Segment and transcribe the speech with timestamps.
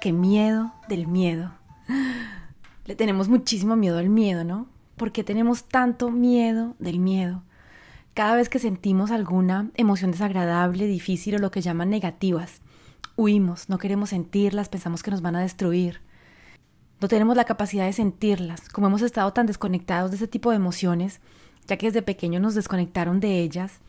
[0.00, 1.52] qué miedo del miedo.
[2.86, 4.66] Le tenemos muchísimo miedo al miedo, ¿no?
[4.96, 7.42] ¿Por qué tenemos tanto miedo del miedo?
[8.14, 12.60] Cada vez que sentimos alguna emoción desagradable, difícil o lo que llaman negativas,
[13.16, 16.00] huimos, no queremos sentirlas, pensamos que nos van a destruir.
[17.00, 20.56] No tenemos la capacidad de sentirlas, como hemos estado tan desconectados de ese tipo de
[20.56, 21.20] emociones,
[21.66, 23.80] ya que desde pequeños nos desconectaron de ellas,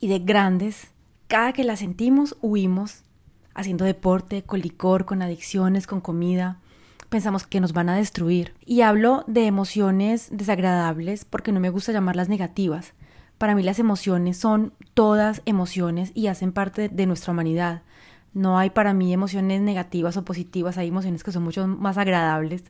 [0.00, 0.88] y de grandes,
[1.28, 3.04] cada que las sentimos, huimos
[3.54, 6.58] haciendo deporte, con licor, con adicciones, con comida.
[7.08, 8.54] Pensamos que nos van a destruir.
[8.66, 12.92] Y hablo de emociones desagradables porque no me gusta llamarlas negativas.
[13.38, 17.82] Para mí las emociones son todas emociones y hacen parte de nuestra humanidad.
[18.32, 22.64] No hay para mí emociones negativas o positivas, hay emociones que son mucho más agradables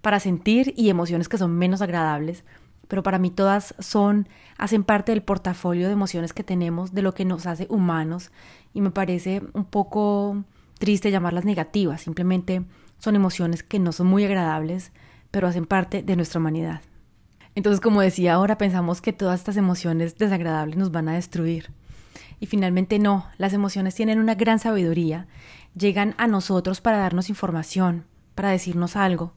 [0.00, 2.44] para sentir y emociones que son menos agradables,
[2.90, 7.14] pero para mí todas son hacen parte del portafolio de emociones que tenemos, de lo
[7.14, 8.32] que nos hace humanos
[8.74, 10.42] y me parece un poco
[10.78, 12.64] triste llamarlas negativas, simplemente
[12.98, 14.90] son emociones que no son muy agradables,
[15.30, 16.82] pero hacen parte de nuestra humanidad.
[17.54, 21.70] Entonces, como decía ahora, pensamos que todas estas emociones desagradables nos van a destruir.
[22.40, 25.28] Y finalmente no, las emociones tienen una gran sabiduría,
[25.76, 28.04] llegan a nosotros para darnos información,
[28.34, 29.32] para decirnos algo.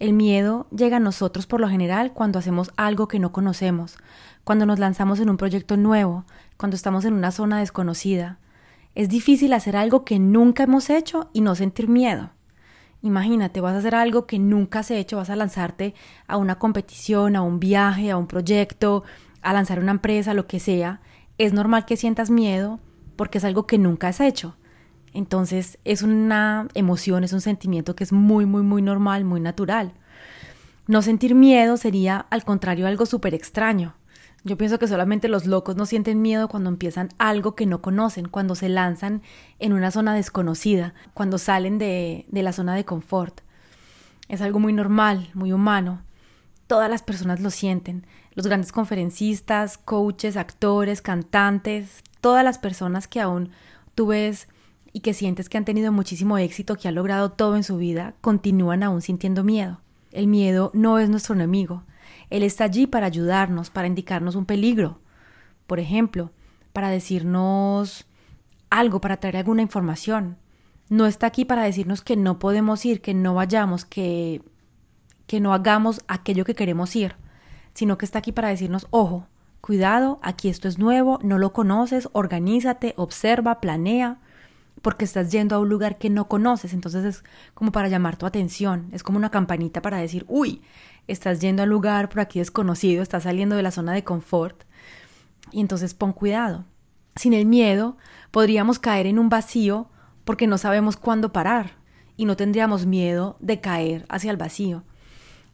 [0.00, 3.98] El miedo llega a nosotros por lo general cuando hacemos algo que no conocemos,
[4.44, 6.24] cuando nos lanzamos en un proyecto nuevo,
[6.56, 8.38] cuando estamos en una zona desconocida,
[8.94, 12.30] es difícil hacer algo que nunca hemos hecho y no sentir miedo.
[13.02, 15.94] Imagínate, vas a hacer algo que nunca has hecho, vas a lanzarte
[16.26, 19.04] a una competición, a un viaje, a un proyecto,
[19.42, 21.02] a lanzar una empresa, lo que sea.
[21.36, 22.80] Es normal que sientas miedo
[23.16, 24.56] porque es algo que nunca has hecho.
[25.12, 29.92] Entonces es una emoción, es un sentimiento que es muy, muy, muy normal, muy natural.
[30.86, 33.94] No sentir miedo sería, al contrario, algo súper extraño.
[34.42, 38.28] Yo pienso que solamente los locos no sienten miedo cuando empiezan algo que no conocen,
[38.28, 39.22] cuando se lanzan
[39.58, 43.42] en una zona desconocida, cuando salen de, de la zona de confort.
[44.28, 46.02] Es algo muy normal, muy humano.
[46.66, 48.06] Todas las personas lo sienten.
[48.32, 53.50] Los grandes conferencistas, coaches, actores, cantantes, todas las personas que aún
[53.94, 54.48] tú ves
[54.92, 58.14] y que sientes que han tenido muchísimo éxito, que han logrado todo en su vida,
[58.20, 59.80] continúan aún sintiendo miedo.
[60.10, 61.84] El miedo no es nuestro enemigo.
[62.30, 65.00] Él está allí para ayudarnos, para indicarnos un peligro.
[65.66, 66.32] Por ejemplo,
[66.72, 68.06] para decirnos
[68.70, 70.36] algo, para traer alguna información.
[70.88, 74.42] No está aquí para decirnos que no podemos ir, que no vayamos, que,
[75.26, 77.14] que no hagamos aquello que queremos ir,
[77.74, 79.26] sino que está aquí para decirnos, ojo,
[79.60, 84.18] cuidado, aquí esto es nuevo, no lo conoces, organízate, observa, planea,
[84.82, 87.24] porque estás yendo a un lugar que no conoces, entonces es
[87.54, 90.62] como para llamar tu atención, es como una campanita para decir, uy,
[91.06, 94.64] estás yendo a un lugar por aquí desconocido, estás saliendo de la zona de confort,
[95.50, 96.64] y entonces pon cuidado.
[97.16, 97.96] Sin el miedo
[98.30, 99.88] podríamos caer en un vacío
[100.24, 101.72] porque no sabemos cuándo parar
[102.16, 104.84] y no tendríamos miedo de caer hacia el vacío.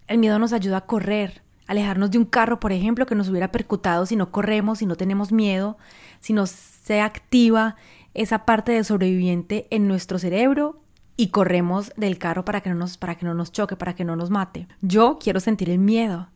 [0.06, 3.50] El miedo nos ayuda a correr, alejarnos de un carro, por ejemplo, que nos hubiera
[3.52, 5.78] percutado si no corremos, si no tenemos miedo,
[6.20, 7.76] si no se activa
[8.16, 10.80] esa parte de sobreviviente en nuestro cerebro
[11.18, 14.04] y corremos del carro para que no nos, para que no nos choque, para que
[14.04, 14.68] no nos mate.
[14.80, 16.28] Yo quiero sentir el miedo.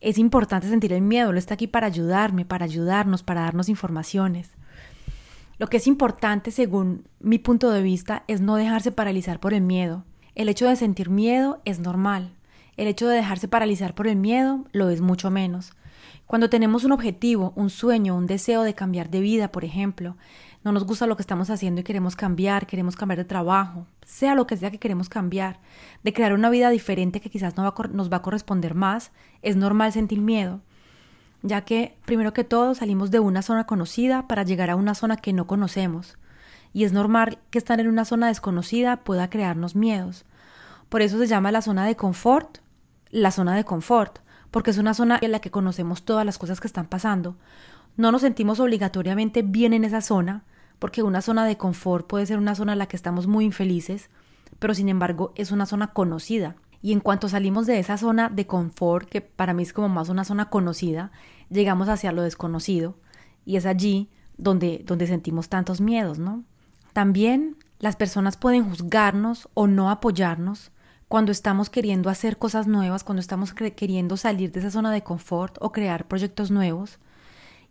[0.00, 4.50] Es importante sentir el miedo, lo está aquí para ayudarme, para ayudarnos, para darnos informaciones.
[5.58, 9.62] Lo que es importante, según mi punto de vista, es no dejarse paralizar por el
[9.62, 10.04] miedo.
[10.34, 12.34] El hecho de sentir miedo es normal.
[12.76, 15.72] El hecho de dejarse paralizar por el miedo lo es mucho menos.
[16.26, 20.16] Cuando tenemos un objetivo, un sueño, un deseo de cambiar de vida, por ejemplo,
[20.64, 24.34] no nos gusta lo que estamos haciendo y queremos cambiar, queremos cambiar de trabajo, sea
[24.34, 25.60] lo que sea que queremos cambiar,
[26.02, 29.12] de crear una vida diferente que quizás no nos va a corresponder más,
[29.42, 30.60] es normal sentir miedo,
[31.42, 35.16] ya que primero que todo salimos de una zona conocida para llegar a una zona
[35.16, 36.18] que no conocemos.
[36.72, 40.26] y es normal que estar en una zona desconocida pueda crearnos miedos.
[40.88, 42.58] Por eso se llama la zona de confort,
[43.10, 44.18] la zona de confort,
[44.56, 47.36] porque es una zona en la que conocemos todas las cosas que están pasando.
[47.98, 50.44] No nos sentimos obligatoriamente bien en esa zona,
[50.78, 54.08] porque una zona de confort puede ser una zona en la que estamos muy infelices,
[54.58, 56.56] pero sin embargo es una zona conocida.
[56.80, 60.08] Y en cuanto salimos de esa zona de confort, que para mí es como más
[60.08, 61.12] una zona conocida,
[61.50, 62.96] llegamos hacia lo desconocido
[63.44, 64.08] y es allí
[64.38, 66.44] donde, donde sentimos tantos miedos, ¿no?
[66.94, 70.72] También las personas pueden juzgarnos o no apoyarnos
[71.08, 75.56] cuando estamos queriendo hacer cosas nuevas, cuando estamos queriendo salir de esa zona de confort
[75.60, 76.98] o crear proyectos nuevos.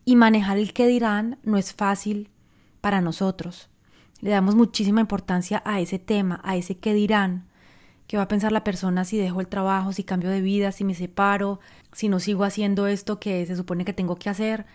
[0.06, 2.30] Y manejar el que dirán no es fácil
[2.80, 3.70] para nosotros.
[4.22, 7.48] Le damos muchísima importancia a ese tema, a ese qué dirán,
[8.08, 10.84] qué va a pensar la persona si dejo el trabajo, si cambio de vida, si
[10.84, 11.60] me separo,
[11.92, 14.66] si no sigo haciendo esto que se supone que tengo que hacer.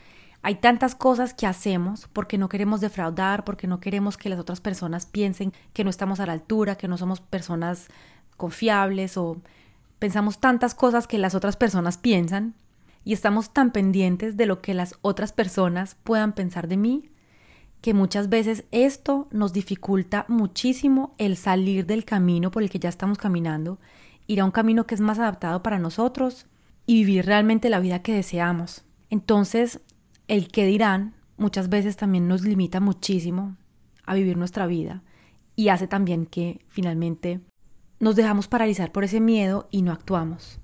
[0.43, 4.61] Hay tantas cosas que hacemos porque no queremos defraudar, porque no queremos que las otras
[4.61, 7.89] personas piensen que no estamos a la altura, que no somos personas
[8.41, 9.37] confiables o
[9.99, 12.55] pensamos tantas cosas que las otras personas piensan
[13.05, 17.11] y estamos tan pendientes de lo que las otras personas puedan pensar de mí
[17.81, 22.89] que muchas veces esto nos dificulta muchísimo el salir del camino por el que ya
[22.89, 23.79] estamos caminando,
[24.27, 26.47] ir a un camino que es más adaptado para nosotros
[26.87, 28.85] y vivir realmente la vida que deseamos.
[29.09, 29.81] Entonces,
[30.29, 33.57] el que dirán muchas veces también nos limita muchísimo
[34.05, 35.03] a vivir nuestra vida
[35.57, 37.41] y hace también que finalmente
[38.01, 40.59] nos dejamos paralizar por ese miedo y no actuamos.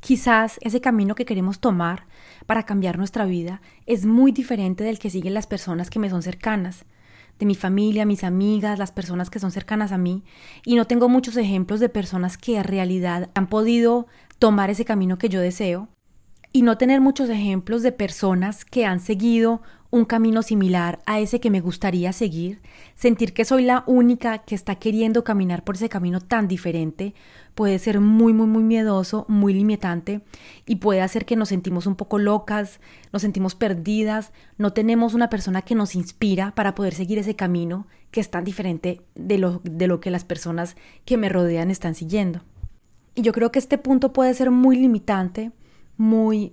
[0.00, 2.06] Quizás ese camino que queremos tomar
[2.44, 6.22] para cambiar nuestra vida es muy diferente del que siguen las personas que me son
[6.22, 6.84] cercanas,
[7.38, 10.22] de mi familia, mis amigas, las personas que son cercanas a mí,
[10.64, 14.06] y no tengo muchos ejemplos de personas que en realidad han podido
[14.38, 15.88] tomar ese camino que yo deseo,
[16.52, 19.62] y no tener muchos ejemplos de personas que han seguido
[19.94, 22.60] un camino similar a ese que me gustaría seguir,
[22.96, 27.14] sentir que soy la única que está queriendo caminar por ese camino tan diferente,
[27.54, 30.22] puede ser muy, muy, muy miedoso, muy limitante
[30.66, 32.80] y puede hacer que nos sentimos un poco locas,
[33.12, 37.86] nos sentimos perdidas, no tenemos una persona que nos inspira para poder seguir ese camino
[38.10, 40.74] que es tan diferente de lo, de lo que las personas
[41.04, 42.42] que me rodean están siguiendo.
[43.14, 45.52] Y yo creo que este punto puede ser muy limitante,
[45.96, 46.52] muy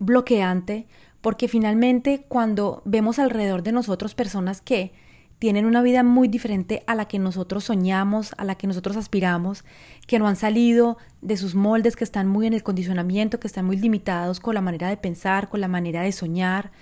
[0.00, 0.88] bloqueante,
[1.20, 4.92] porque finalmente cuando vemos alrededor de nosotros personas que
[5.40, 9.64] tienen una vida muy diferente a la que nosotros soñamos, a la que nosotros aspiramos,
[10.06, 13.64] que no han salido de sus moldes, que están muy en el condicionamiento, que están
[13.64, 16.72] muy limitados con la manera de pensar, con la manera de soñar,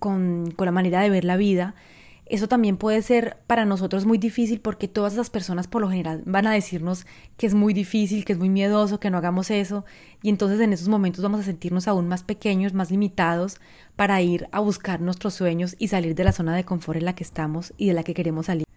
[0.00, 1.76] con, con la manera de ver la vida,
[2.30, 6.22] eso también puede ser para nosotros muy difícil porque todas esas personas por lo general
[6.26, 7.06] van a decirnos
[7.36, 9.84] que es muy difícil, que es muy miedoso, que no hagamos eso
[10.22, 13.60] y entonces en esos momentos vamos a sentirnos aún más pequeños, más limitados
[13.96, 17.14] para ir a buscar nuestros sueños y salir de la zona de confort en la
[17.14, 18.69] que estamos y de la que queremos salir.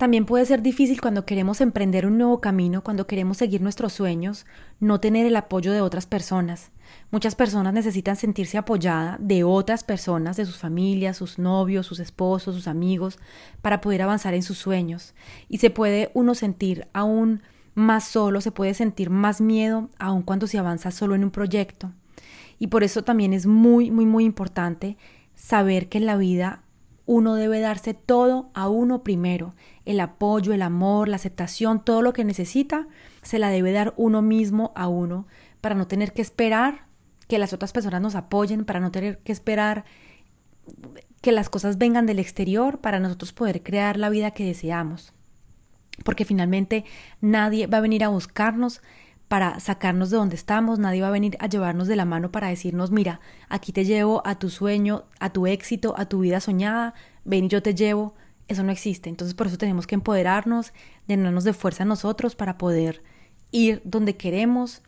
[0.00, 4.46] También puede ser difícil cuando queremos emprender un nuevo camino, cuando queremos seguir nuestros sueños,
[4.80, 6.70] no tener el apoyo de otras personas.
[7.10, 12.54] Muchas personas necesitan sentirse apoyada de otras personas, de sus familias, sus novios, sus esposos,
[12.54, 13.18] sus amigos,
[13.60, 15.12] para poder avanzar en sus sueños.
[15.50, 17.42] Y se puede uno sentir aún
[17.74, 21.92] más solo, se puede sentir más miedo aun cuando se avanza solo en un proyecto.
[22.58, 24.96] Y por eso también es muy, muy, muy importante
[25.34, 26.62] saber que en la vida
[27.10, 29.56] uno debe darse todo a uno primero.
[29.84, 32.86] El apoyo, el amor, la aceptación, todo lo que necesita,
[33.20, 35.26] se la debe dar uno mismo a uno
[35.60, 36.86] para no tener que esperar
[37.26, 39.84] que las otras personas nos apoyen, para no tener que esperar
[41.20, 45.12] que las cosas vengan del exterior para nosotros poder crear la vida que deseamos.
[46.04, 46.84] Porque finalmente
[47.20, 48.82] nadie va a venir a buscarnos
[49.30, 52.48] para sacarnos de donde estamos, nadie va a venir a llevarnos de la mano para
[52.48, 56.94] decirnos, mira, aquí te llevo a tu sueño, a tu éxito, a tu vida soñada,
[57.24, 58.14] ven yo te llevo.
[58.48, 59.08] Eso no existe.
[59.08, 60.72] Entonces por eso tenemos que empoderarnos,
[61.06, 63.02] llenarnos de fuerza nosotros para poder
[63.52, 64.82] ir donde queremos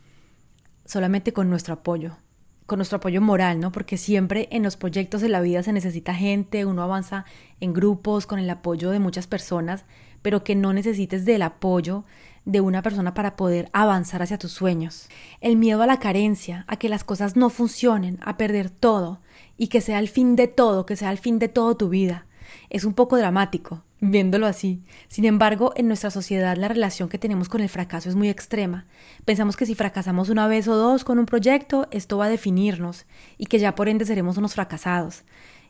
[0.84, 2.16] solamente con nuestro apoyo,
[2.66, 3.72] con nuestro apoyo moral, ¿no?
[3.72, 7.24] Porque siempre en los proyectos de la vida se necesita gente, uno avanza
[7.60, 9.84] en grupos con el apoyo de muchas personas,
[10.22, 12.04] pero que no necesites del apoyo
[12.44, 15.08] de una persona para poder avanzar hacia tus sueños.
[15.40, 19.20] El miedo a la carencia, a que las cosas no funcionen, a perder todo
[19.56, 22.26] y que sea el fin de todo, que sea el fin de todo tu vida.
[22.70, 24.82] Es un poco dramático, viéndolo así.
[25.08, 28.86] Sin embargo, en nuestra sociedad la relación que tenemos con el fracaso es muy extrema.
[29.24, 33.06] Pensamos que si fracasamos una vez o dos con un proyecto, esto va a definirnos
[33.38, 35.24] y que ya por ende seremos unos fracasados.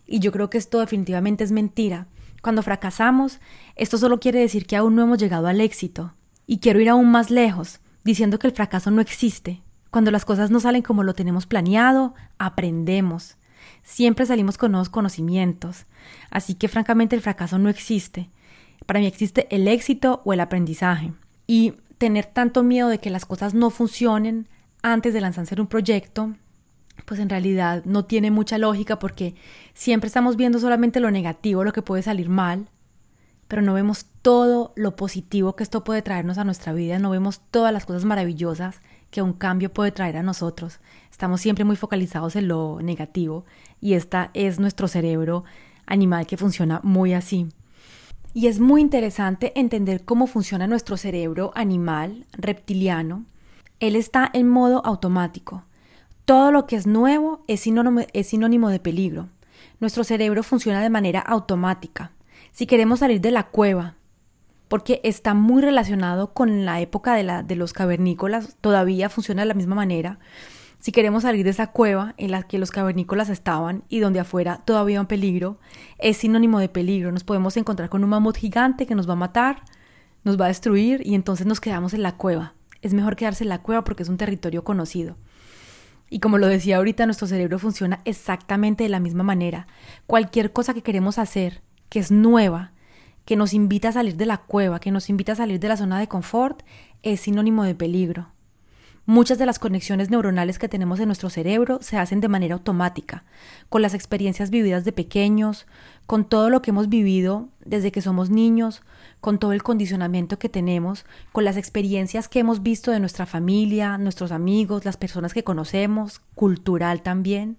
[0.07, 2.09] Y yo creo que esto definitivamente es mentira.
[2.43, 3.41] Cuando fracasamos,
[3.77, 6.15] esto solo quiere decir que aún no hemos llegado al éxito,
[6.47, 9.63] y quiero ir aún más lejos, diciendo que el fracaso no existe.
[9.91, 13.37] Cuando las cosas no salen como lo tenemos planeado, aprendemos.
[13.83, 15.87] Siempre salimos con nuevos conocimientos.
[16.31, 18.31] Así que francamente el fracaso no existe.
[18.87, 21.13] Para mí existe el éxito o el aprendizaje.
[21.47, 24.49] Y tener tanto miedo de que las cosas no funcionen
[24.83, 26.35] antes de lanzarse un proyecto,
[27.05, 29.35] pues en realidad no tiene mucha lógica porque
[29.75, 32.69] siempre estamos viendo solamente lo negativo, lo que puede salir mal,
[33.53, 37.43] pero no vemos todo lo positivo que esto puede traernos a nuestra vida, no vemos
[37.51, 38.81] todas las cosas maravillosas
[39.11, 40.81] que un cambio puede traer a nosotros.
[41.11, 43.45] Estamos siempre muy focalizados en lo negativo
[43.79, 45.45] y esta es nuestro cerebro
[45.85, 47.47] animal que funciona muy así.
[48.33, 53.27] Y es muy interesante entender cómo funciona nuestro cerebro animal reptiliano.
[53.81, 55.63] Él está en modo automático.
[56.25, 59.29] Todo lo que es nuevo es sinónimo, es sinónimo de peligro.
[59.79, 62.13] Nuestro cerebro funciona de manera automática.
[62.53, 63.97] Si queremos salir de la cueva,
[64.69, 69.47] porque está muy relacionado con la época de, la, de los cavernícolas, todavía funciona de
[69.47, 70.19] la misma manera.
[70.79, 74.61] Si queremos salir de esa cueva en la que los cavernícolas estaban y donde afuera
[74.67, 75.61] todavía un peligro,
[75.99, 77.11] es sinónimo de peligro.
[77.11, 79.63] Nos podemos encontrar con un mamut gigante que nos va a matar,
[80.23, 82.53] nos va a destruir y entonces nos quedamos en la cueva.
[82.83, 85.17] Es mejor quedarse en la cueva porque es un territorio conocido.
[86.11, 89.67] Y como lo decía ahorita, nuestro cerebro funciona exactamente de la misma manera.
[90.07, 91.63] Cualquier cosa que queremos hacer,
[91.93, 92.73] que es nueva,
[93.27, 95.77] que nos invita a salir de la cueva, que nos invita a salir de la
[95.77, 96.63] zona de confort,
[97.03, 98.29] es sinónimo de peligro.
[99.05, 103.25] Muchas de las conexiones neuronales que tenemos en nuestro cerebro se hacen de manera automática,
[103.69, 105.67] con las experiencias vividas de pequeños,
[106.07, 108.81] con todo lo que hemos vivido desde que somos niños,
[109.21, 113.99] con todo el condicionamiento que tenemos, con las experiencias que hemos visto de nuestra familia,
[113.99, 117.59] nuestros amigos, las personas que conocemos, cultural también.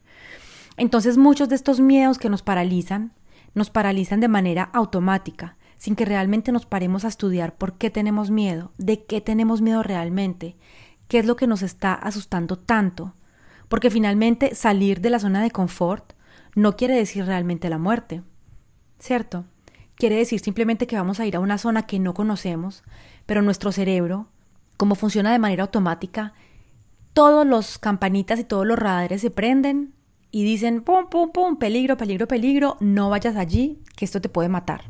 [0.76, 3.12] Entonces muchos de estos miedos que nos paralizan,
[3.54, 8.32] nos paralizan de manera automática, sin que realmente nos paremos a estudiar por qué tenemos
[8.32, 10.56] miedo, de qué tenemos miedo realmente,
[11.08, 13.14] qué es lo que nos está asustando tanto,
[13.68, 16.14] porque finalmente salir de la zona de confort
[16.56, 18.24] no quiere decir realmente la muerte,
[19.00, 19.46] ¿cierto?
[19.96, 22.84] Quiere decir simplemente que vamos a ir a una zona que no conocemos,
[23.26, 24.28] pero nuestro cerebro,
[24.78, 26.34] como funciona de manera automática,
[27.14, 29.94] todos los campanitas y todos los radares se prenden
[30.36, 34.50] y dicen, pum, pum, pum, peligro, peligro, peligro, no vayas allí, que esto te puede
[34.50, 34.86] matar.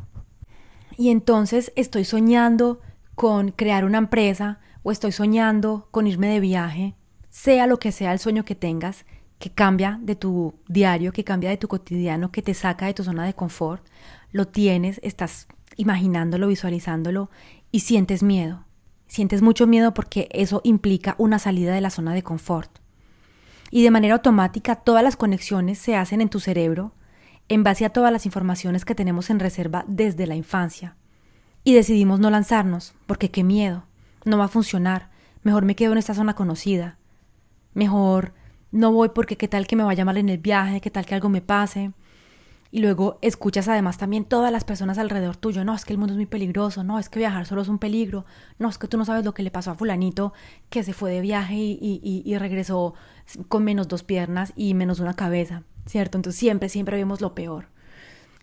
[0.97, 2.79] Y entonces estoy soñando
[3.13, 6.95] con crear una empresa o estoy soñando con irme de viaje,
[7.29, 9.05] sea lo que sea el sueño que tengas,
[9.37, 13.03] que cambia de tu diario, que cambia de tu cotidiano, que te saca de tu
[13.03, 13.85] zona de confort,
[14.31, 17.29] lo tienes, estás imaginándolo, visualizándolo
[17.69, 18.63] y sientes miedo.
[19.07, 22.82] Sientes mucho miedo porque eso implica una salida de la zona de confort.
[23.75, 26.91] Y de manera automática todas las conexiones se hacen en tu cerebro
[27.49, 30.95] en base a todas las informaciones que tenemos en reserva desde la infancia.
[31.63, 33.85] Y decidimos no lanzarnos, porque qué miedo
[34.25, 35.09] no va a funcionar,
[35.41, 36.99] mejor me quedo en esta zona conocida,
[37.73, 38.35] mejor
[38.71, 41.15] no voy porque qué tal que me vaya mal en el viaje, qué tal que
[41.15, 41.93] algo me pase.
[42.73, 46.13] Y luego escuchas además también todas las personas alrededor tuyo, no, es que el mundo
[46.13, 48.25] es muy peligroso, no, es que viajar solo es un peligro,
[48.57, 50.33] no, es que tú no sabes lo que le pasó a fulanito
[50.71, 52.95] que se fue de viaje y, regresó
[53.47, 56.17] con menos dos piernas y menos una cabeza, ¿cierto?
[56.17, 57.67] Entonces siempre, siempre vemos lo peor.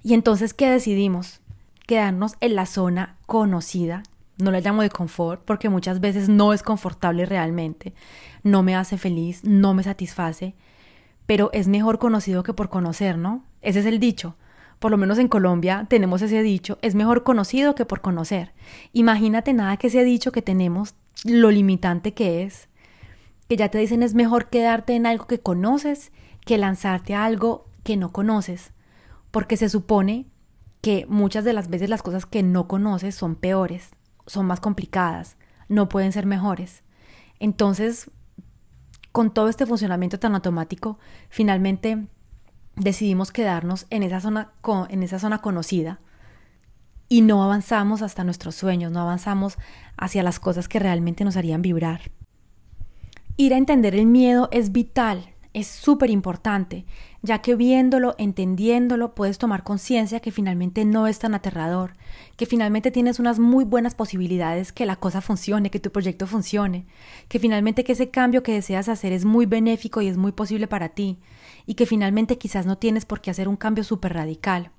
[0.04, 1.40] Y entonces, ¿qué decidimos?
[1.88, 4.04] Quedarnos en la zona conocida,
[4.38, 7.94] no la llamo de confort porque muchas veces no es confortable realmente,
[8.44, 10.54] no me hace feliz, no me satisface,
[11.26, 13.49] pero es mejor conocido que por conocer, ¿no?
[13.62, 14.36] Ese es el dicho.
[14.78, 18.54] Por lo menos en Colombia tenemos ese dicho, es mejor conocido que por conocer.
[18.92, 22.68] Imagínate nada que ese dicho que tenemos, lo limitante que es,
[23.48, 26.12] que ya te dicen es mejor quedarte en algo que conoces
[26.46, 28.72] que lanzarte a algo que no conoces,
[29.30, 30.26] porque se supone
[30.80, 33.90] que muchas de las veces las cosas que no conoces son peores
[34.26, 35.36] son más complicadas,
[35.68, 36.82] no pueden ser mejores.
[37.40, 38.10] Entonces,
[39.12, 40.98] con todo este funcionamiento tan automático,
[41.28, 42.06] finalmente
[42.80, 44.52] decidimos quedarnos en esa zona,
[44.88, 46.00] en esa zona conocida
[47.08, 49.58] y no avanzamos hasta nuestros sueños, no avanzamos
[49.96, 52.10] hacia las cosas que realmente nos harían vibrar.
[53.36, 56.84] Ir a entender el miedo es vital es súper importante,
[57.22, 61.94] ya que viéndolo, entendiéndolo, puedes tomar conciencia que finalmente no es tan aterrador,
[62.36, 66.86] que finalmente tienes unas muy buenas posibilidades que la cosa funcione, que tu proyecto funcione,
[67.28, 70.68] que finalmente que ese cambio que deseas hacer es muy benéfico y es muy posible
[70.68, 71.18] para ti,
[71.70, 74.72] y que finalmente quizás no tienes por qué hacer un cambio súper radical.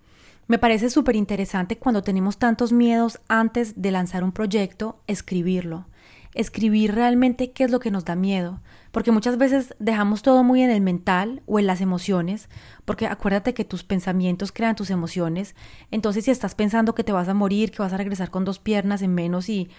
[0.47, 5.85] Me parece súper interesante cuando tenemos tantos miedos antes de lanzar un proyecto, escribirlo
[6.33, 10.61] escribir realmente qué es lo que nos da miedo, porque muchas veces dejamos todo muy
[10.61, 12.49] en el mental o en las emociones,
[12.85, 15.55] porque acuérdate que tus pensamientos crean tus emociones,
[15.91, 18.59] entonces si estás pensando que te vas a morir, que vas a regresar con dos
[18.59, 19.69] piernas en menos y,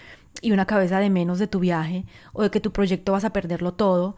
[0.41, 3.33] y una cabeza de menos de tu viaje, o de que tu proyecto vas a
[3.33, 4.15] perderlo todo,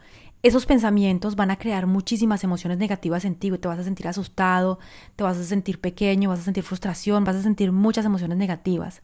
[0.48, 3.50] esos pensamientos van a crear muchísimas emociones negativas en ti.
[3.58, 4.78] Te vas a sentir asustado,
[5.16, 9.02] te vas a sentir pequeño, vas a sentir frustración, vas a sentir muchas emociones negativas.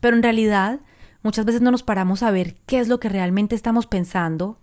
[0.00, 0.80] Pero en realidad,
[1.22, 4.58] muchas veces no nos paramos a ver qué es lo que realmente estamos pensando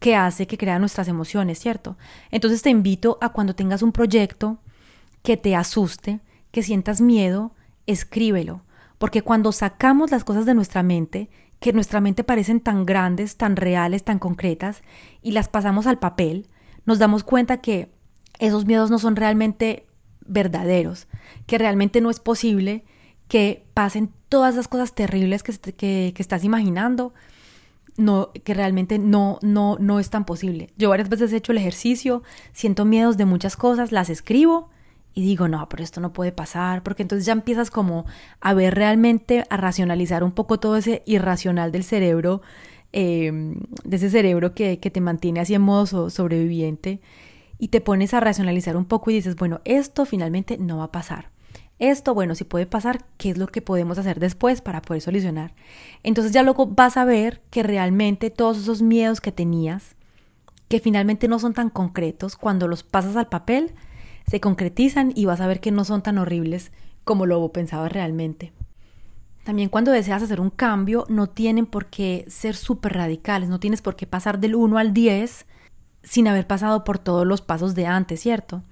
[0.00, 1.96] que hace que crea nuestras emociones, ¿cierto?
[2.30, 4.58] Entonces te invito a cuando tengas un proyecto
[5.22, 7.52] que te asuste, que sientas miedo,
[7.86, 8.64] escríbelo,
[8.98, 13.56] porque cuando sacamos las cosas de nuestra mente, que nuestra mente parecen tan grandes, tan
[13.56, 14.82] reales, tan concretas,
[15.22, 16.48] y las pasamos al papel,
[16.86, 17.90] nos damos cuenta que
[18.38, 19.86] esos miedos no son realmente
[20.24, 21.08] verdaderos,
[21.46, 22.84] que realmente no es posible
[23.26, 27.12] que pasen todas las cosas terribles que, que, que estás imaginando,
[27.96, 30.72] no, que realmente no, no, no es tan posible.
[30.76, 32.22] Yo varias veces he hecho el ejercicio,
[32.52, 34.70] siento miedos de muchas cosas, las escribo
[35.14, 38.06] y digo, no, pero esto no puede pasar, porque entonces ya empiezas como
[38.40, 42.42] a ver realmente, a racionalizar un poco todo ese irracional del cerebro,
[42.92, 47.00] em, de ese cerebro que, que te mantiene así en modo sobreviviente,
[47.58, 50.92] y te pones a racionalizar un poco y dices, bueno, esto finalmente no va a
[50.92, 51.30] pasar.
[51.78, 55.54] Esto, bueno, si puede pasar, ¿qué es lo que podemos hacer después para poder solucionar?
[56.02, 59.94] Entonces ya luego vas a ver que realmente todos esos miedos que tenías,
[60.68, 63.74] que finalmente no son tan concretos, cuando los pasas al papel,
[64.28, 66.72] se concretizan y vas a ver que no son tan horribles
[67.04, 68.52] como lo pensabas realmente.
[69.44, 73.80] También cuando deseas hacer un cambio, no tienen por qué ser súper radicales, no tienes
[73.80, 75.46] por qué pasar del 1 al 10
[76.02, 78.62] sin haber pasado por todos los pasos de antes, ¿cierto?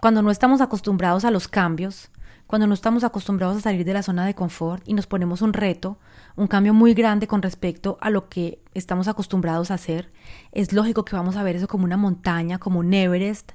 [0.00, 2.10] Cuando no estamos acostumbrados a los cambios,
[2.46, 5.52] cuando no estamos acostumbrados a salir de la zona de confort y nos ponemos un
[5.52, 5.98] reto,
[6.36, 10.12] un cambio muy grande con respecto a lo que estamos acostumbrados a hacer,
[10.52, 13.52] es lógico que vamos a ver eso como una montaña, como un Everest,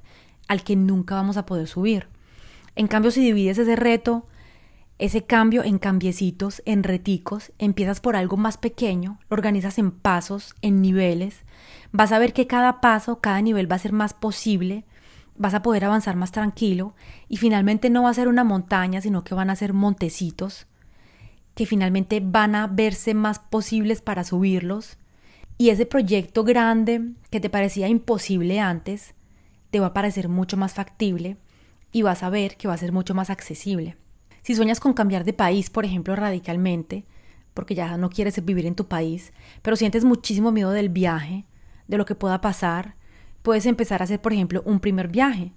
[0.48, 2.08] al que nunca vamos a poder subir.
[2.74, 4.26] En cambio, si divides ese reto,
[4.98, 10.54] ese cambio en cambiecitos, en reticos, empiezas por algo más pequeño, lo organizas en pasos,
[10.62, 11.42] en niveles,
[11.92, 14.84] vas a ver que cada paso, cada nivel va a ser más posible,
[15.36, 16.94] vas a poder avanzar más tranquilo
[17.28, 20.66] y finalmente no va a ser una montaña, sino que van a ser montecitos
[21.56, 24.98] que finalmente van a verse más posibles para subirlos
[25.56, 29.14] y ese proyecto grande que te parecía imposible antes
[29.70, 31.36] te va a parecer mucho más factible
[31.92, 33.96] y vas a ver que va a ser mucho más accesible.
[34.42, 37.04] Si sueñas con cambiar de país, por ejemplo, radicalmente,
[37.54, 41.46] porque ya no quieres vivir en tu país, pero sientes muchísimo miedo del viaje,
[41.88, 42.96] de lo que pueda pasar,
[43.42, 45.52] puedes empezar a hacer, por ejemplo, un primer viaje.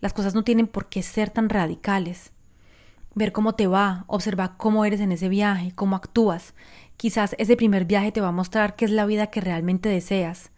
[0.00, 2.32] Las cosas no tienen por qué ser tan radicales.
[3.14, 6.54] Ver cómo te va, observar cómo eres en ese viaje, cómo actúas.
[6.96, 10.52] Quizás ese primer viaje te va a mostrar qué es la vida que realmente deseas.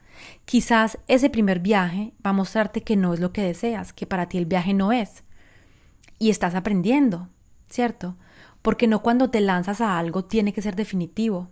[0.44, 4.28] Quizás ese primer viaje va a mostrarte que no es lo que deseas, que para
[4.28, 5.24] ti el viaje no es.
[6.18, 7.28] Y estás aprendiendo,
[7.68, 8.16] ¿cierto?
[8.62, 11.50] Porque no cuando te lanzas a algo tiene que ser definitivo.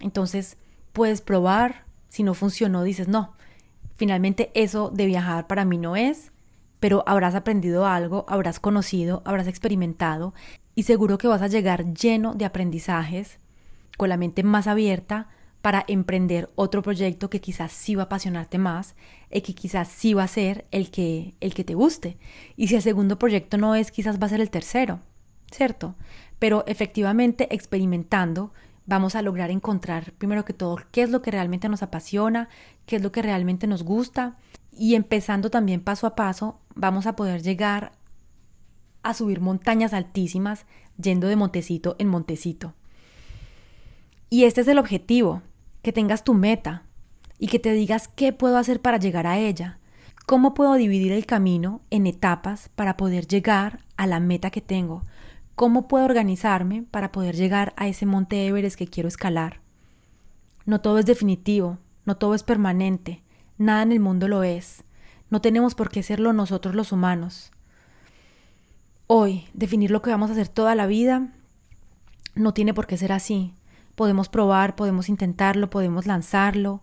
[0.00, 0.56] Entonces,
[0.92, 3.34] puedes probar, si no funcionó, dices, no,
[3.96, 6.32] Finalmente eso de viajar para mí no es,
[6.80, 10.34] pero habrás aprendido algo, habrás conocido, habrás experimentado
[10.74, 13.38] y seguro que vas a llegar lleno de aprendizajes,
[13.96, 15.28] con la mente más abierta
[15.64, 18.96] para emprender otro proyecto que quizás sí va a apasionarte más
[19.30, 22.18] y que quizás sí va a ser el que, el que te guste.
[22.54, 25.00] Y si el segundo proyecto no es, quizás va a ser el tercero,
[25.50, 25.94] ¿cierto?
[26.38, 28.52] Pero efectivamente experimentando
[28.84, 32.50] vamos a lograr encontrar, primero que todo, qué es lo que realmente nos apasiona,
[32.84, 34.36] qué es lo que realmente nos gusta
[34.70, 37.92] y empezando también paso a paso, vamos a poder llegar
[39.02, 40.66] a subir montañas altísimas
[41.00, 42.74] yendo de montecito en montecito.
[44.28, 45.40] Y este es el objetivo,
[45.84, 46.82] que tengas tu meta
[47.38, 49.78] y que te digas qué puedo hacer para llegar a ella,
[50.26, 55.04] cómo puedo dividir el camino en etapas para poder llegar a la meta que tengo,
[55.54, 59.60] ¿Cómo puedo organizarme para poder llegar a ese monte Everest que quiero escalar?
[60.66, 63.22] No todo es definitivo, no todo es permanente,
[63.56, 64.82] nada en el mundo lo es.
[65.30, 67.52] No tenemos por qué serlo nosotros los humanos.
[69.06, 71.32] Hoy, definir lo que vamos a hacer toda la vida
[72.34, 73.54] no tiene por qué ser así.
[73.94, 76.80] Podemos probar, podemos intentarlo, podemos lanzarlo,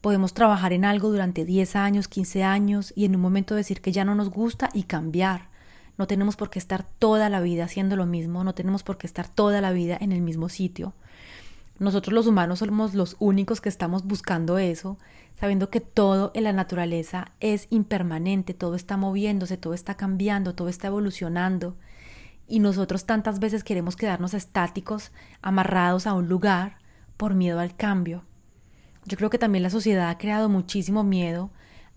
[0.00, 3.92] podemos trabajar en algo durante 10 años, 15 años y en un momento decir que
[3.92, 5.48] ya no nos gusta y cambiar.
[5.98, 9.06] No tenemos por qué estar toda la vida haciendo lo mismo, no tenemos por qué
[9.06, 10.94] estar toda la vida en el mismo sitio.
[11.78, 14.96] Nosotros los humanos somos los únicos que estamos buscando eso,
[15.38, 20.68] sabiendo que todo en la naturaleza es impermanente, todo está moviéndose, todo está cambiando, todo
[20.68, 21.76] está evolucionando.
[22.46, 26.78] Y nosotros tantas veces queremos quedarnos estáticos, amarrados a un lugar,
[27.16, 28.24] por miedo al cambio.
[29.04, 31.50] Yo creo que también la sociedad ha creado muchísimo miedo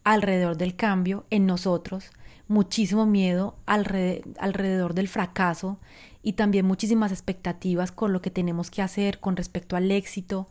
[0.04, 2.12] alrededor del cambio en nosotros
[2.50, 5.78] muchísimo miedo alrededor del fracaso
[6.24, 10.50] y también muchísimas expectativas con lo que tenemos que hacer con respecto al éxito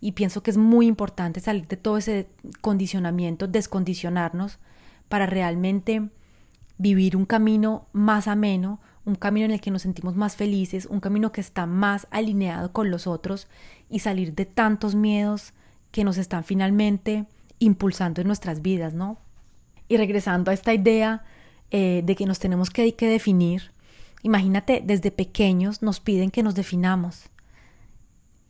[0.00, 2.28] y pienso que es muy importante salir de todo ese
[2.60, 4.58] condicionamiento, descondicionarnos
[5.08, 6.08] para realmente
[6.76, 11.00] vivir un camino más ameno, un camino en el que nos sentimos más felices, un
[11.00, 13.48] camino que está más alineado con los otros
[13.88, 15.54] y salir de tantos miedos
[15.90, 17.26] que nos están finalmente
[17.58, 19.18] impulsando en nuestras vidas, ¿no?
[19.88, 21.24] Y regresando a esta idea
[21.70, 23.72] eh, de que nos tenemos que, definir,
[24.22, 27.30] imagínate, desde pequeños nos piden que nos definamos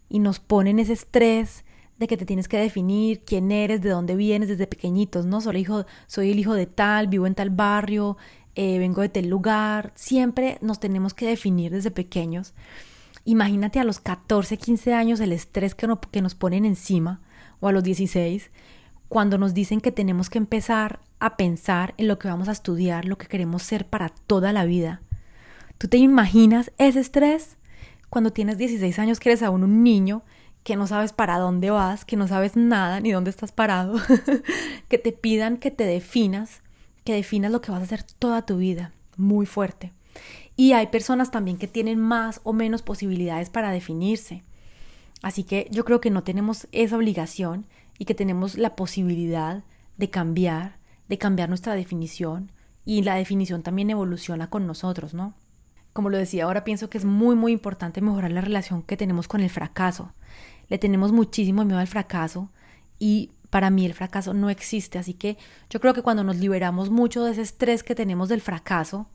[0.09, 1.65] y nos ponen ese estrés
[1.99, 5.41] de que te tienes que definir quién eres, de dónde vienes desde pequeñitos, ¿no?
[5.41, 8.17] Soy, hijo, soy el hijo de tal, vivo en tal barrio,
[8.59, 9.93] eh, vengo de tal lugar.
[9.95, 12.55] Siempre nos tenemos que definir desde pequeños.
[13.25, 17.21] Imagínate a los 14, 15 años el estrés que, que nos ponen encima,
[17.61, 18.51] o a los 16,
[19.09, 23.05] cuando nos dicen que tenemos que empezar a pensar en lo que vamos a estudiar,
[23.05, 25.03] lo que queremos ser para toda la vida.
[25.79, 27.59] ¿Tú te imaginas ese estrés?
[28.11, 30.25] Cuando tienes 16 años que eres aún un niño
[30.65, 33.95] que no sabes para dónde vas, que no sabes nada ni dónde estás parado,
[34.89, 36.61] que te pidan que te definas,
[37.09, 39.95] que definas lo que vas a hacer toda tu vida, muy fuerte.
[40.57, 44.43] Y hay personas también que tienen más o menos posibilidades para definirse.
[45.23, 47.65] Así que yo creo que no tenemos esa obligación
[47.99, 49.65] y que tenemos la posibilidad
[49.97, 50.77] de cambiar,
[51.09, 52.53] de cambiar nuestra definición
[52.85, 55.33] y la definición también evoluciona con nosotros, ¿no?
[55.95, 59.29] Como lo decía ahora, pienso que es muy, muy importante mejorar la relación que tenemos
[59.29, 60.13] con el fracaso
[60.69, 62.51] le tenemos muchísimo miedo al fracaso
[62.99, 64.99] y para mí el fracaso no existe.
[64.99, 65.39] Así que
[65.71, 69.07] yo creo que cuando nos liberamos mucho de ese estrés que tenemos del fracaso,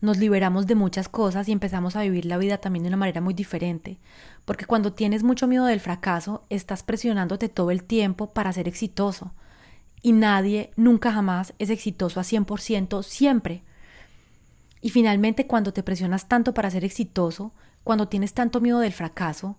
[0.00, 3.20] nos liberamos de muchas cosas y empezamos a vivir la vida también de una manera
[3.20, 3.98] muy diferente.
[4.44, 9.32] Porque cuando tienes mucho miedo del fracaso, estás presionándote todo el tiempo para ser exitoso.
[10.02, 13.62] Y nadie, nunca jamás, es exitoso a 100% siempre.
[14.82, 19.56] Y finalmente, cuando te presionas tanto para ser exitoso, cuando tienes tanto miedo del fracaso,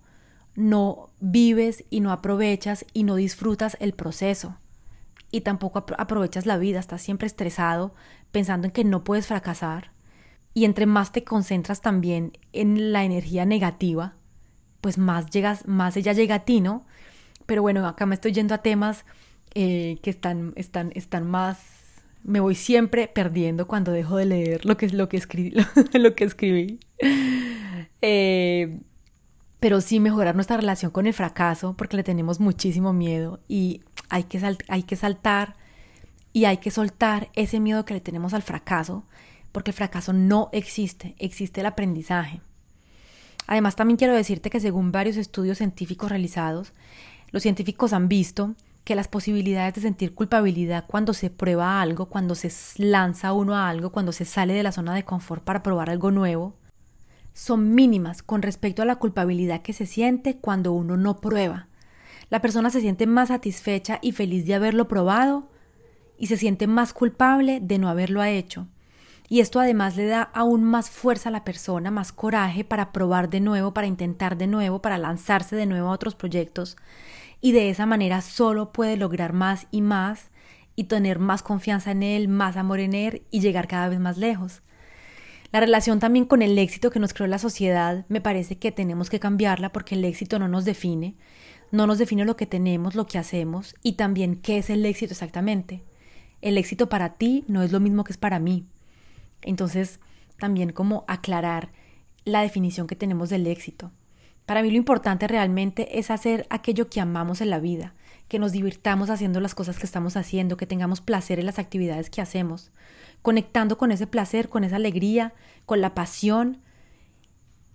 [0.55, 4.57] no vives y no aprovechas y no disfrutas el proceso.
[5.31, 7.93] Y tampoco aprovechas la vida, estás siempre estresado,
[8.31, 9.91] pensando en que no puedes fracasar.
[10.53, 14.15] Y entre más te concentras también en la energía negativa,
[14.79, 16.85] pues más llegas, más ella llega a ti, ¿no?
[17.45, 19.05] Pero bueno, acá me estoy yendo a temas
[19.53, 21.59] eh, que están, están, están más.
[22.23, 25.53] Me voy siempre perdiendo cuando dejo de leer lo que, lo que, escribí,
[25.93, 26.79] lo que escribí.
[28.01, 28.79] Eh,
[29.59, 34.23] pero sí mejorar nuestra relación con el fracaso porque le tenemos muchísimo miedo y hay
[34.23, 35.55] que, hay que saltar
[36.33, 39.05] y hay que soltar ese miedo que le tenemos al fracaso
[39.51, 42.41] porque el fracaso no existe, existe el aprendizaje.
[43.47, 46.73] Además también quiero decirte que según varios estudios científicos realizados,
[47.31, 52.35] los científicos han visto que las posibilidades de sentir culpabilidad cuando se prueba algo, cuando
[52.35, 55.89] se lanza uno a algo, cuando se sale de la zona de confort para probar
[55.89, 56.53] algo nuevo,
[57.35, 61.67] son mínimas con respecto a la culpabilidad que se siente cuando uno no prueba.
[62.29, 65.49] La persona se siente más satisfecha y feliz de haberlo probado
[66.17, 68.67] y se siente más culpable de no haberlo hecho.
[69.27, 73.29] Y esto además le da aún más fuerza a la persona, más coraje para probar
[73.29, 76.77] de nuevo, para intentar de nuevo, para lanzarse de nuevo a otros proyectos.
[77.41, 80.31] Y de esa manera solo puede lograr más y más
[80.77, 84.17] y tener más confianza en él, más amor en él y llegar cada vez más
[84.17, 84.61] lejos.
[85.51, 89.09] La relación también con el éxito que nos creó la sociedad, me parece que tenemos
[89.09, 91.15] que cambiarla porque el éxito no nos define,
[91.71, 95.13] no nos define lo que tenemos, lo que hacemos y también qué es el éxito
[95.13, 95.83] exactamente.
[96.41, 98.65] El éxito para ti no es lo mismo que es para mí.
[99.41, 99.99] Entonces,
[100.37, 101.69] también como aclarar
[102.23, 103.91] la definición que tenemos del éxito.
[104.45, 107.93] Para mí lo importante realmente es hacer aquello que amamos en la vida,
[108.27, 112.09] que nos divirtamos haciendo las cosas que estamos haciendo, que tengamos placer en las actividades
[112.09, 112.71] que hacemos
[113.25, 115.33] conectando con ese placer, con esa alegría,
[115.65, 116.61] con la pasión,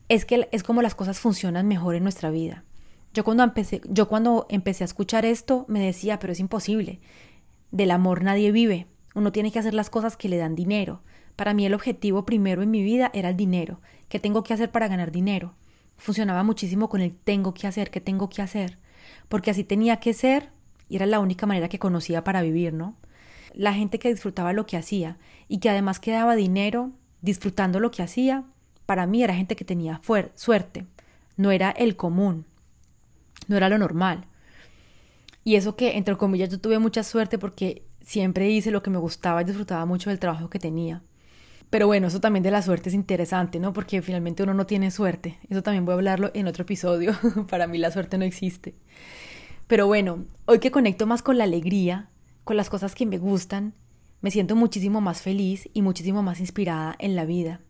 [0.09, 2.63] es que es como las cosas funcionan mejor en nuestra vida.
[3.15, 7.01] Yo cuando empecé, yo cuando empecé a escuchar esto me decía, pero es imposible.
[7.73, 8.87] Del amor nadie vive.
[9.17, 11.03] Uno tiene que hacer las cosas que le dan dinero.
[11.35, 13.81] Para mí el objetivo primero en mi vida era el dinero.
[14.09, 15.57] ¿Qué tengo que hacer para ganar dinero?
[15.97, 18.79] Funcionaba muchísimo con el tengo que hacer, ¿qué tengo que hacer?
[19.29, 20.51] Porque así tenía que ser
[20.89, 22.95] y era la única manera que conocía para vivir, ¿no?
[23.55, 28.03] La gente que disfrutaba lo que hacía y que además quedaba dinero disfrutando lo que
[28.03, 28.45] hacía,
[28.87, 30.01] para mí era gente que tenía
[30.35, 30.87] suerte,
[31.37, 32.47] no era el común,
[33.49, 34.27] no era lo normal.
[35.45, 38.99] Y eso que, entre comillas, yo tuve mucha suerte porque siempre hice lo que me
[38.99, 41.03] gustaba y disfrutaba mucho del trabajo que tenía.
[41.71, 43.73] Pero bueno, eso también de la suerte es interesante, ¿no?
[43.73, 45.39] Porque finalmente uno no tiene suerte.
[45.49, 47.13] Eso también voy a hablarlo en otro episodio.
[47.49, 48.75] Para mí la suerte no existe.
[49.69, 52.09] Pero bueno, hoy que conecto más con la alegría,
[52.44, 53.74] con las cosas que me gustan,
[54.20, 57.61] me siento muchísimo más feliz y muchísimo más inspirada en la vida.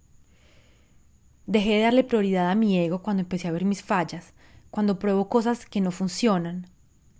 [1.46, 4.34] Dejé de darle prioridad a mi ego cuando empecé a ver mis fallas,
[4.70, 6.66] cuando pruebo cosas que no funcionan,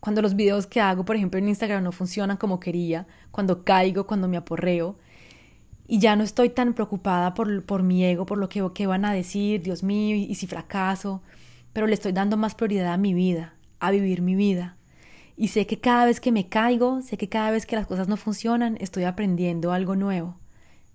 [0.01, 4.07] cuando los videos que hago, por ejemplo, en Instagram no funcionan como quería, cuando caigo,
[4.07, 4.99] cuando me aporreo,
[5.87, 9.13] y ya no estoy tan preocupada por, por mi ego, por lo que, van a
[9.13, 11.23] decir, Dios mío, y, y si fracaso,
[11.73, 14.77] pero le estoy dando más prioridad a mi vida, a vivir mi vida.
[15.41, 18.09] Y sé que cada vez que me caigo, sé que cada vez que las cosas
[18.09, 20.37] no funcionan, estoy aprendiendo algo nuevo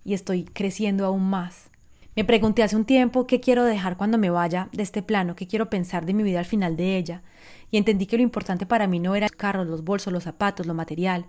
[0.04, 1.68] y estoy creciendo aún más.
[2.14, 5.48] Me pregunté hace un tiempo qué quiero dejar cuando me vaya de este plano, qué
[5.48, 7.24] quiero pensar de mi vida al final de ella,
[7.72, 10.64] y entendí que lo importante para mí no era los carros, los bolsos, los zapatos,
[10.64, 11.26] lo material,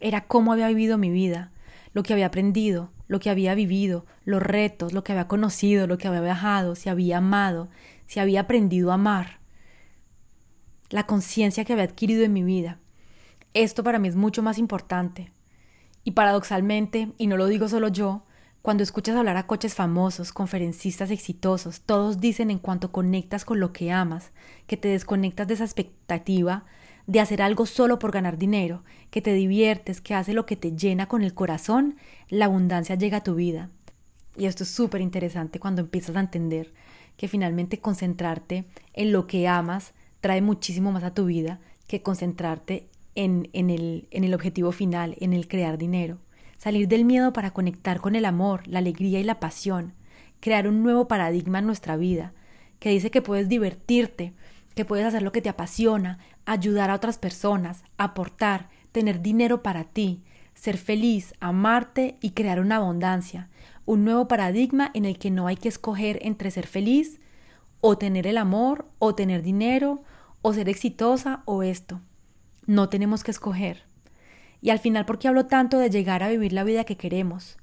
[0.00, 1.52] era cómo había vivido mi vida,
[1.92, 5.98] lo que había aprendido, lo que había vivido, los retos, lo que había conocido, lo
[5.98, 7.68] que había viajado, si había amado,
[8.06, 9.43] si había aprendido a amar,
[10.90, 12.78] la conciencia que había adquirido en mi vida.
[13.54, 15.32] Esto para mí es mucho más importante.
[16.04, 18.24] Y paradoxalmente, y no lo digo solo yo,
[18.62, 23.72] cuando escuchas hablar a coches famosos, conferencistas exitosos, todos dicen en cuanto conectas con lo
[23.72, 24.32] que amas,
[24.66, 26.64] que te desconectas de esa expectativa
[27.06, 30.74] de hacer algo solo por ganar dinero, que te diviertes, que hace lo que te
[30.74, 31.96] llena con el corazón,
[32.28, 33.70] la abundancia llega a tu vida.
[34.36, 36.72] Y esto es súper interesante cuando empiezas a entender
[37.16, 39.92] que finalmente concentrarte en lo que amas
[40.24, 45.34] trae muchísimo más a tu vida que concentrarte en, el, en el objetivo final, en
[45.34, 46.16] el crear dinero.
[46.56, 49.92] Salir del miedo para conectar con el amor, la alegría y la pasión.
[50.40, 52.32] Crear un nuevo paradigma en nuestra vida,
[52.78, 54.32] que dice que puedes divertirte,
[54.74, 59.84] que puedes hacer lo que te apasiona, ayudar a otras personas, aportar, tener dinero para
[59.84, 60.22] ti,
[60.54, 63.50] ser feliz, amarte y crear una abundancia,
[63.84, 67.20] un nuevo paradigma en el que no hay que escoger entre ser feliz
[67.82, 70.02] o tener el amor o tener dinero
[70.46, 72.02] o ser exitosa o esto.
[72.66, 73.84] No tenemos que escoger.
[74.60, 77.56] Y al final, ¿por qué hablo tanto de llegar a vivir la vida que queremos?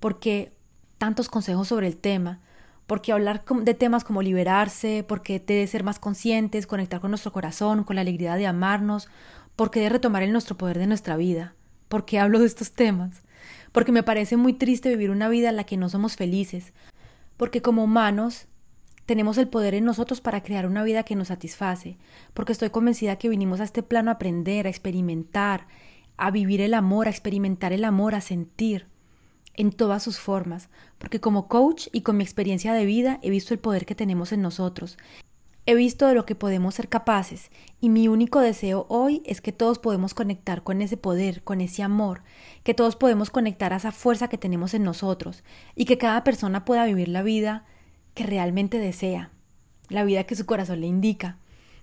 [0.00, 0.50] Porque
[0.96, 2.40] tantos consejos sobre el tema,
[2.86, 7.84] porque hablar de temas como liberarse, porque de ser más conscientes, conectar con nuestro corazón,
[7.84, 9.08] con la alegría de amarnos,
[9.54, 11.54] porque de retomar el nuestro poder de nuestra vida.
[11.88, 13.22] ¿Por qué hablo de estos temas?
[13.72, 16.72] Porque me parece muy triste vivir una vida en la que no somos felices,
[17.36, 18.46] porque como humanos
[19.06, 21.98] tenemos el poder en nosotros para crear una vida que nos satisface,
[22.34, 25.66] porque estoy convencida que vinimos a este plano a aprender, a experimentar,
[26.16, 28.86] a vivir el amor, a experimentar el amor, a sentir
[29.54, 33.52] en todas sus formas, porque como coach y con mi experiencia de vida he visto
[33.52, 34.98] el poder que tenemos en nosotros.
[35.64, 39.52] He visto de lo que podemos ser capaces y mi único deseo hoy es que
[39.52, 42.22] todos podemos conectar con ese poder, con ese amor,
[42.64, 45.44] que todos podemos conectar a esa fuerza que tenemos en nosotros
[45.76, 47.64] y que cada persona pueda vivir la vida
[48.14, 49.30] que realmente desea,
[49.88, 51.38] la vida que su corazón le indica,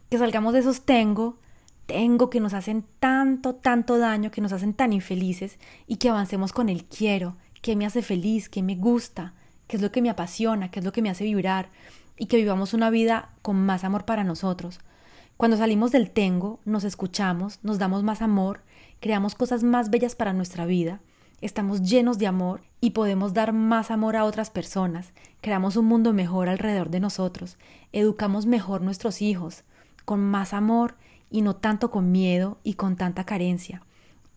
[0.10, 1.38] que salgamos de esos tengo,
[1.86, 6.54] tengo que nos hacen tanto, tanto daño, que nos hacen tan infelices y que avancemos
[6.54, 9.34] con el quiero, qué me hace feliz, qué me gusta,
[9.68, 11.70] qué es lo que me apasiona, qué es lo que me hace vibrar
[12.18, 14.80] y que vivamos una vida con más amor para nosotros.
[15.38, 18.62] Cuando salimos del tengo, nos escuchamos, nos damos más amor,
[19.00, 21.00] creamos cosas más bellas para nuestra vida,
[21.42, 26.14] estamos llenos de amor y podemos dar más amor a otras personas, creamos un mundo
[26.14, 27.58] mejor alrededor de nosotros,
[27.94, 29.64] educamos mejor nuestros hijos,
[30.06, 30.96] con más amor
[31.30, 33.82] y no tanto con miedo y con tanta carencia.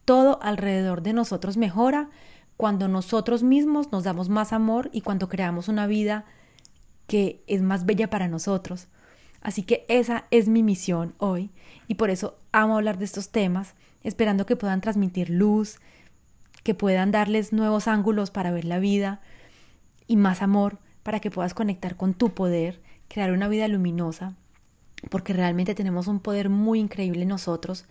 [0.05, 2.11] Todo alrededor de nosotros mejora
[2.57, 6.25] cuando nosotros mismos nos damos más amor y cuando creamos una vida
[7.07, 8.89] que es más bella para nosotros.
[9.41, 11.51] Así que esa es mi misión hoy
[11.89, 15.79] y por eso amo hablar de estos temas, esperando que puedan transmitir luz,
[16.63, 19.21] que puedan darles nuevos ángulos para ver la vida
[20.07, 24.35] y más amor para que puedas conectar con tu poder, crear una vida luminosa,
[25.11, 27.87] porque realmente tenemos un poder muy increíble en nosotros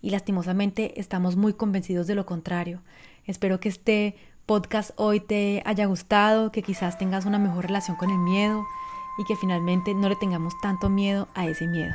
[0.00, 2.82] y lastimosamente estamos muy convencidos de lo contrario.
[3.26, 8.10] Espero que este podcast hoy te haya gustado, que quizás tengas una mejor relación con
[8.10, 8.64] el miedo
[9.18, 11.94] y que finalmente no le tengamos tanto miedo a ese miedo.